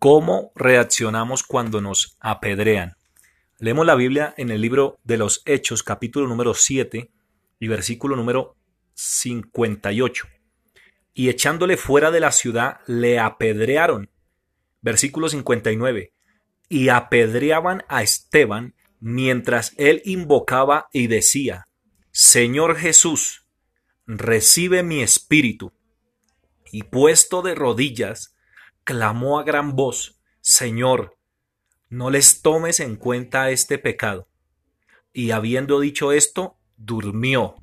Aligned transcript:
¿Cómo 0.00 0.50
reaccionamos 0.54 1.42
cuando 1.42 1.82
nos 1.82 2.16
apedrean? 2.20 2.96
Leemos 3.58 3.84
la 3.84 3.96
Biblia 3.96 4.32
en 4.38 4.48
el 4.48 4.62
libro 4.62 4.98
de 5.04 5.18
los 5.18 5.42
Hechos, 5.44 5.82
capítulo 5.82 6.26
número 6.26 6.54
7 6.54 7.10
y 7.58 7.68
versículo 7.68 8.16
número 8.16 8.56
58. 8.94 10.26
Y 11.12 11.28
echándole 11.28 11.76
fuera 11.76 12.10
de 12.10 12.20
la 12.20 12.32
ciudad, 12.32 12.78
le 12.86 13.18
apedrearon. 13.18 14.08
Versículo 14.80 15.28
59. 15.28 16.14
Y 16.70 16.88
apedreaban 16.88 17.84
a 17.86 18.02
Esteban 18.02 18.74
mientras 19.00 19.74
él 19.76 20.00
invocaba 20.06 20.88
y 20.94 21.08
decía, 21.08 21.66
Señor 22.10 22.76
Jesús, 22.76 23.44
recibe 24.06 24.82
mi 24.82 25.02
espíritu. 25.02 25.74
Y 26.72 26.84
puesto 26.84 27.42
de 27.42 27.54
rodillas, 27.54 28.34
clamó 28.90 29.38
a 29.38 29.44
gran 29.44 29.76
voz, 29.76 30.20
Señor, 30.40 31.16
no 31.90 32.10
les 32.10 32.42
tomes 32.42 32.80
en 32.80 32.96
cuenta 32.96 33.50
este 33.50 33.78
pecado. 33.78 34.26
Y 35.12 35.30
habiendo 35.30 35.78
dicho 35.78 36.10
esto, 36.10 36.58
durmió 36.76 37.54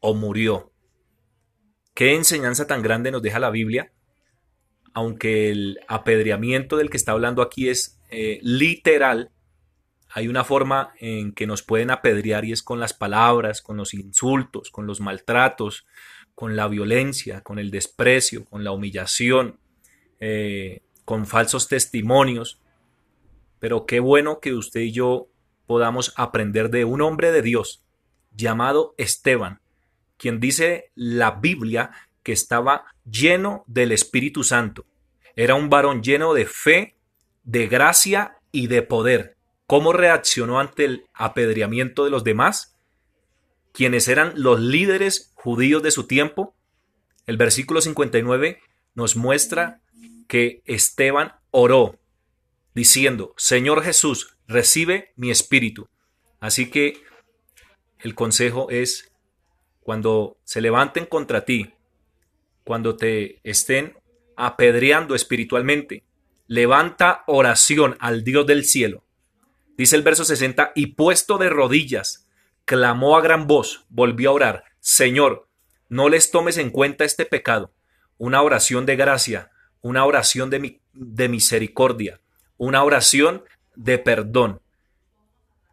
o 0.00 0.12
murió. 0.12 0.74
¿Qué 1.94 2.14
enseñanza 2.14 2.66
tan 2.66 2.82
grande 2.82 3.10
nos 3.10 3.22
deja 3.22 3.38
la 3.38 3.48
Biblia? 3.48 3.92
Aunque 4.92 5.50
el 5.50 5.80
apedreamiento 5.88 6.76
del 6.76 6.90
que 6.90 6.98
está 6.98 7.12
hablando 7.12 7.40
aquí 7.40 7.70
es 7.70 7.98
eh, 8.10 8.38
literal, 8.42 9.30
hay 10.10 10.28
una 10.28 10.44
forma 10.44 10.92
en 11.00 11.32
que 11.32 11.46
nos 11.46 11.62
pueden 11.62 11.92
apedrear 11.92 12.44
y 12.44 12.52
es 12.52 12.62
con 12.62 12.78
las 12.78 12.92
palabras, 12.92 13.62
con 13.62 13.78
los 13.78 13.94
insultos, 13.94 14.70
con 14.70 14.86
los 14.86 15.00
maltratos, 15.00 15.86
con 16.34 16.56
la 16.56 16.68
violencia, 16.68 17.40
con 17.40 17.58
el 17.58 17.70
desprecio, 17.70 18.44
con 18.44 18.64
la 18.64 18.72
humillación, 18.72 19.60
eh, 20.20 20.82
con 21.04 21.26
falsos 21.26 21.68
testimonios. 21.68 22.60
Pero 23.58 23.86
qué 23.86 24.00
bueno 24.00 24.40
que 24.40 24.54
usted 24.54 24.80
y 24.80 24.92
yo 24.92 25.28
podamos 25.66 26.12
aprender 26.16 26.70
de 26.70 26.84
un 26.84 27.00
hombre 27.00 27.32
de 27.32 27.42
Dios 27.42 27.82
llamado 28.36 28.94
Esteban, 28.98 29.60
quien 30.16 30.40
dice 30.40 30.90
la 30.94 31.32
Biblia 31.32 31.90
que 32.22 32.32
estaba 32.32 32.86
lleno 33.08 33.64
del 33.66 33.92
Espíritu 33.92 34.44
Santo. 34.44 34.84
Era 35.36 35.54
un 35.54 35.68
varón 35.70 36.02
lleno 36.02 36.34
de 36.34 36.46
fe, 36.46 36.96
de 37.44 37.66
gracia 37.66 38.38
y 38.52 38.66
de 38.68 38.82
poder. 38.82 39.36
¿Cómo 39.66 39.92
reaccionó 39.92 40.60
ante 40.60 40.84
el 40.84 41.06
apedreamiento 41.14 42.04
de 42.04 42.10
los 42.10 42.24
demás? 42.24 42.76
Quienes 43.72 44.08
eran 44.08 44.32
los 44.36 44.60
líderes 44.60 45.32
judíos 45.34 45.82
de 45.82 45.90
su 45.90 46.06
tiempo. 46.06 46.54
El 47.26 47.36
versículo 47.36 47.80
59 47.80 48.60
nos 48.94 49.16
muestra 49.16 49.80
que 50.28 50.62
Esteban 50.64 51.34
oró 51.50 51.98
diciendo, 52.74 53.34
Señor 53.36 53.82
Jesús, 53.82 54.36
recibe 54.46 55.12
mi 55.16 55.30
espíritu. 55.30 55.88
Así 56.40 56.70
que 56.70 57.02
el 58.00 58.14
consejo 58.14 58.68
es, 58.70 59.12
cuando 59.80 60.38
se 60.44 60.60
levanten 60.60 61.06
contra 61.06 61.44
ti, 61.44 61.72
cuando 62.64 62.96
te 62.96 63.40
estén 63.48 63.96
apedreando 64.36 65.14
espiritualmente, 65.14 66.04
levanta 66.46 67.24
oración 67.26 67.96
al 68.00 68.24
Dios 68.24 68.46
del 68.46 68.64
cielo. 68.64 69.04
Dice 69.76 69.96
el 69.96 70.02
verso 70.02 70.24
60, 70.24 70.72
y 70.74 70.88
puesto 70.88 71.38
de 71.38 71.50
rodillas, 71.50 72.28
clamó 72.64 73.16
a 73.16 73.22
gran 73.22 73.46
voz, 73.46 73.84
volvió 73.88 74.30
a 74.30 74.32
orar, 74.34 74.64
Señor, 74.80 75.48
no 75.88 76.08
les 76.08 76.30
tomes 76.30 76.58
en 76.58 76.70
cuenta 76.70 77.04
este 77.04 77.26
pecado. 77.26 77.72
Una 78.18 78.42
oración 78.42 78.86
de 78.86 78.96
gracia, 78.96 79.50
una 79.84 80.06
oración 80.06 80.48
de, 80.48 80.80
de 80.94 81.28
misericordia, 81.28 82.18
una 82.56 82.82
oración 82.82 83.44
de 83.76 83.98
perdón. 83.98 84.62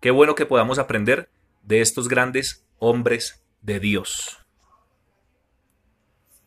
Qué 0.00 0.12
bueno 0.12 0.36
que 0.36 0.46
podamos 0.46 0.78
aprender 0.78 1.28
de 1.64 1.80
estos 1.80 2.06
grandes 2.06 2.64
hombres 2.78 3.42
de 3.62 3.80
Dios. 3.80 4.45